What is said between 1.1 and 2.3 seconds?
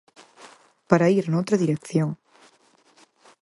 ir noutra dirección.